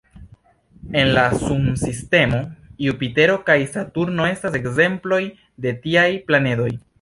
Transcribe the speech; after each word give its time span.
En 1.01 1.09
la 1.17 1.25
Sunsistemo, 1.43 2.39
Jupitero 2.85 3.37
kaj 3.51 3.59
Saturno 3.75 4.27
estas 4.31 4.59
ekzemploj 4.61 5.21
de 5.67 5.75
tiaj 5.85 6.09
planedoj. 6.33 6.73